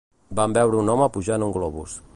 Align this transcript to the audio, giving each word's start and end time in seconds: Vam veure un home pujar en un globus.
Vam 0.39 0.55
veure 0.59 0.81
un 0.85 0.89
home 0.95 1.11
pujar 1.19 1.39
en 1.41 1.47
un 1.51 1.57
globus. 1.59 1.99